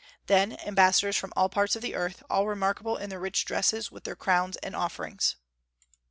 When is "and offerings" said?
4.63-5.35